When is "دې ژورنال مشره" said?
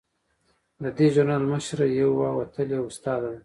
0.97-1.85